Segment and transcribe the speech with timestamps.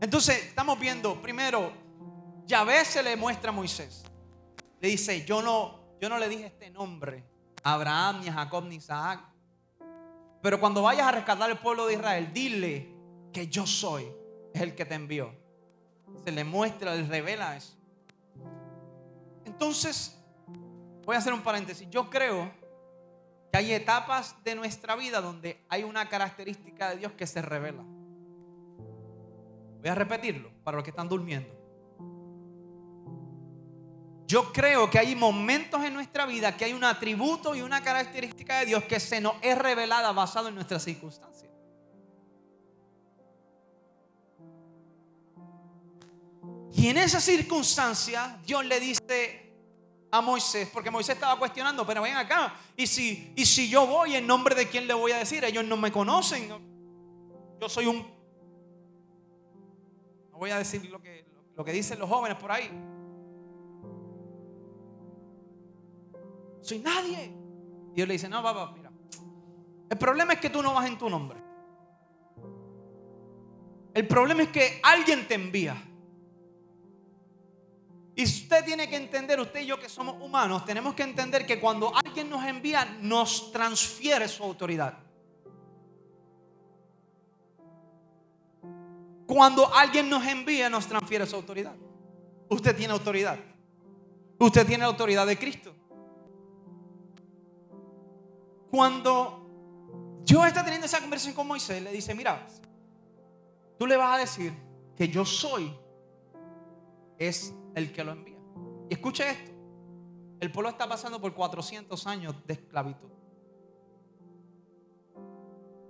[0.00, 1.72] Entonces, estamos viendo, primero,
[2.46, 4.04] Yahvé se le muestra a Moisés.
[4.80, 7.24] Le dice, yo no, yo no le dije este nombre
[7.64, 9.20] a Abraham, ni a Jacob, ni a Isaac.
[10.40, 12.94] Pero cuando vayas a rescatar el pueblo de Israel, dile
[13.32, 14.06] que yo soy
[14.54, 15.34] el que te envió.
[16.24, 17.76] Se le muestra, le revela eso.
[19.44, 20.16] Entonces,
[21.04, 21.88] voy a hacer un paréntesis.
[21.90, 22.50] Yo creo
[23.50, 27.82] que hay etapas de nuestra vida donde hay una característica de Dios que se revela.
[29.88, 31.48] Voy a repetirlo para los que están durmiendo.
[34.26, 38.58] Yo creo que hay momentos en nuestra vida que hay un atributo y una característica
[38.58, 41.50] de Dios que se nos es revelada basado en nuestras circunstancias.
[46.74, 49.54] Y en esa circunstancia Dios le dice
[50.10, 54.16] a Moisés, porque Moisés estaba cuestionando, pero ven acá, y si, y si yo voy,
[54.16, 55.44] ¿en nombre de quién le voy a decir?
[55.44, 56.46] Ellos no me conocen.
[57.58, 58.17] Yo soy un...
[60.38, 61.24] Voy a decir lo que,
[61.56, 62.70] lo que dicen los jóvenes por ahí.
[66.60, 67.32] Soy nadie.
[67.90, 68.92] Y Dios le dice, no, papá, mira.
[69.90, 71.38] El problema es que tú no vas en tu nombre.
[73.94, 75.76] El problema es que alguien te envía.
[78.14, 81.58] Y usted tiene que entender, usted y yo que somos humanos, tenemos que entender que
[81.58, 85.07] cuando alguien nos envía, nos transfiere su autoridad.
[89.28, 91.76] Cuando alguien nos envía, nos transfiere su autoridad.
[92.48, 93.38] Usted tiene autoridad.
[94.38, 95.74] Usted tiene la autoridad de Cristo.
[98.70, 102.46] Cuando yo está teniendo esa conversación con Moisés, le dice, mira,
[103.78, 104.54] tú le vas a decir
[104.96, 105.76] que yo soy
[107.18, 108.38] es el que lo envía.
[108.88, 109.52] Y escuche esto.
[110.40, 113.10] El pueblo está pasando por 400 años de esclavitud.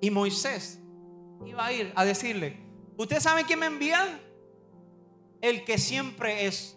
[0.00, 0.80] Y Moisés
[1.46, 2.67] iba a ir a decirle,
[2.98, 4.20] ¿usted sabe quién me envía?
[5.40, 6.76] El que siempre es.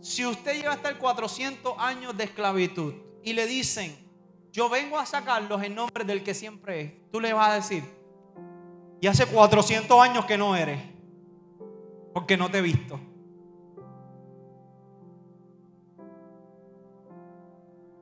[0.00, 3.96] Si usted lleva a estar 400 años de esclavitud y le dicen,
[4.52, 7.84] yo vengo a sacarlos en nombre del que siempre es, tú le vas a decir,
[9.00, 10.80] y hace 400 años que no eres
[12.12, 13.00] porque no te he visto.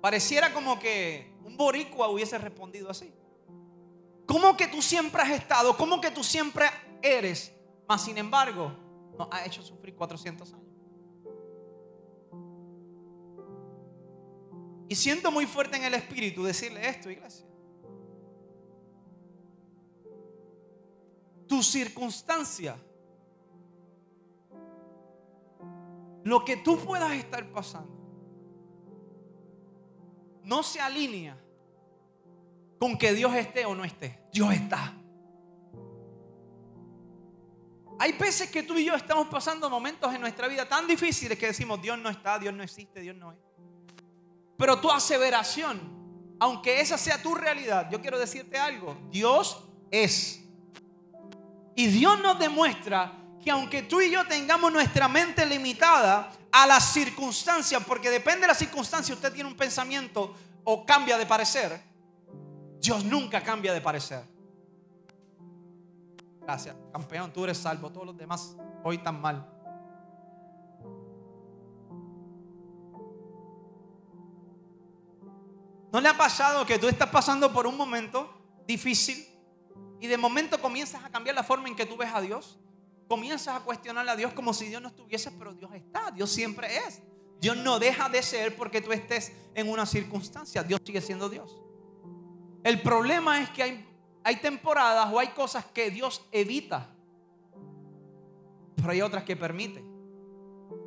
[0.00, 3.12] Pareciera como que un boricua hubiese respondido así.
[4.26, 5.76] ¿Cómo que tú siempre has estado?
[5.76, 6.66] ¿Cómo que tú siempre
[7.02, 7.52] eres?
[7.88, 8.72] Mas sin embargo,
[9.18, 10.62] nos ha hecho sufrir 400 años.
[14.88, 17.46] Y siento muy fuerte en el espíritu decirle esto, iglesia.
[21.46, 22.76] Tu circunstancia
[26.24, 27.90] lo que tú puedas estar pasando
[30.44, 31.36] no se alinea
[32.82, 34.18] con que Dios esté o no esté.
[34.32, 34.92] Dios está.
[38.00, 41.46] Hay veces que tú y yo estamos pasando momentos en nuestra vida tan difíciles que
[41.46, 43.38] decimos, Dios no está, Dios no existe, Dios no es.
[44.58, 45.80] Pero tu aseveración,
[46.40, 49.62] aunque esa sea tu realidad, yo quiero decirte algo, Dios
[49.92, 50.42] es.
[51.76, 53.12] Y Dios nos demuestra
[53.44, 58.48] que aunque tú y yo tengamos nuestra mente limitada a las circunstancias, porque depende de
[58.48, 61.91] la circunstancia, usted tiene un pensamiento o cambia de parecer,
[62.82, 64.24] Dios nunca cambia de parecer.
[66.40, 69.48] Gracias, campeón, tú eres salvo, todos los demás hoy tan mal.
[75.92, 78.28] ¿No le ha pasado que tú estás pasando por un momento
[78.66, 79.26] difícil
[80.00, 82.58] y de momento comienzas a cambiar la forma en que tú ves a Dios?
[83.12, 86.78] comienzas a cuestionarle a Dios como si Dios no estuviese, pero Dios está, Dios siempre
[86.78, 87.02] es.
[87.38, 91.60] Dios no deja de ser porque tú estés en una circunstancia, Dios sigue siendo Dios.
[92.64, 93.84] El problema es que
[94.24, 96.88] hay, temporadas o hay cosas que Dios evita,
[98.76, 99.84] pero hay otras que permite.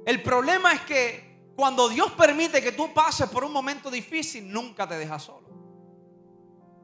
[0.06, 4.88] El problema es que cuando Dios permite que tú pases por un momento difícil, nunca
[4.88, 5.50] te deja solo.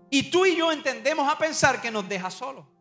[0.10, 2.72] Y tú y yo entendemos a pensar que nos deja solo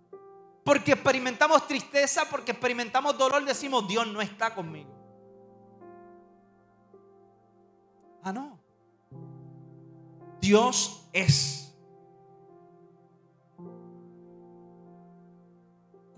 [0.65, 4.91] porque experimentamos tristeza, porque experimentamos dolor, decimos, Dios no está conmigo.
[8.23, 8.59] Ah, no.
[10.41, 11.70] Dios es.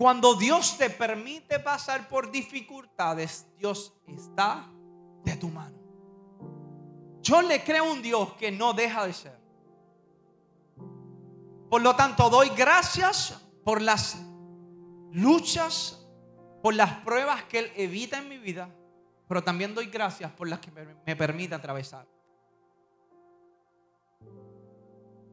[0.03, 4.69] Cuando Dios te permite pasar por dificultades, Dios está
[5.23, 5.77] de tu mano.
[7.21, 9.39] Yo le creo a un Dios que no deja de ser.
[11.69, 14.17] Por lo tanto, doy gracias por las
[15.13, 16.05] luchas,
[16.61, 18.67] por las pruebas que Él evita en mi vida,
[19.29, 20.69] pero también doy gracias por las que
[21.05, 22.05] me, permite atravesar.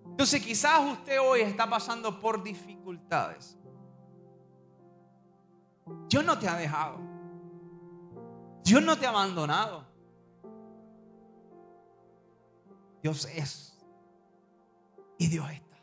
[0.05, 3.57] Entonces quizás usted hoy está pasando por dificultades.
[6.09, 6.99] Dios no te ha dejado.
[8.65, 9.85] Dios no te ha abandonado.
[13.03, 13.79] Dios es.
[15.19, 15.77] Y Dios está.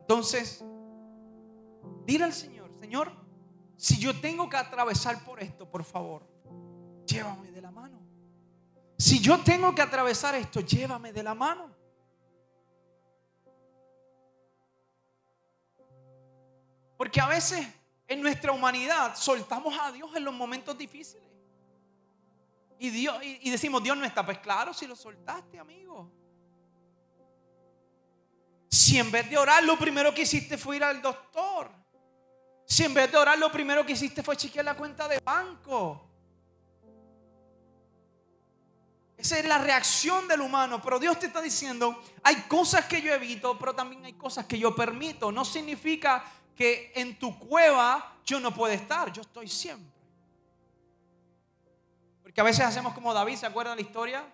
[0.00, 0.64] Entonces,
[2.04, 3.12] dile al Señor, Señor,
[3.76, 6.26] si yo tengo que atravesar por esto, por favor,
[7.06, 8.00] llévame de la mano.
[8.98, 11.79] Si yo tengo que atravesar esto, llévame de la mano.
[17.00, 17.66] Porque a veces
[18.06, 21.24] en nuestra humanidad soltamos a Dios en los momentos difíciles.
[22.78, 24.22] Y, Dios, y, decimos, Dios no está.
[24.22, 26.12] Pues claro, si lo soltaste, amigo.
[28.68, 31.70] Si en vez de orar lo primero que hiciste fue ir al doctor.
[32.66, 36.06] Si en vez de orar lo primero que hiciste fue chequear la cuenta de banco.
[39.16, 40.82] Esa es la reacción del humano.
[40.82, 44.58] Pero Dios te está diciendo, hay cosas que yo evito, pero también hay cosas que
[44.58, 45.32] yo permito.
[45.32, 46.24] No significa
[46.60, 49.90] que en tu cueva yo no puedo estar, yo estoy siempre.
[52.22, 54.30] Porque a veces hacemos como David, ¿se acuerdan la historia?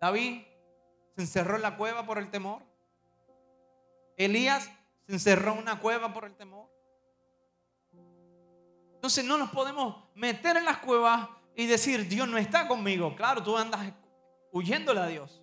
[0.00, 0.42] David
[1.16, 2.62] se encerró en la cueva por el temor.
[4.16, 4.70] Elías
[5.08, 6.70] se encerró en una cueva por el temor.
[8.94, 13.16] Entonces no nos podemos meter en las cuevas y decir, Dios no está conmigo.
[13.16, 13.92] Claro, tú andas
[14.52, 15.42] huyéndole a Dios.